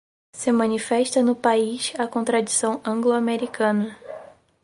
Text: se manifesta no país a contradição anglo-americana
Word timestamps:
se 0.33 0.51
manifesta 0.61 1.21
no 1.21 1.35
país 1.35 1.93
a 1.99 2.07
contradição 2.07 2.81
anglo-americana 2.83 3.95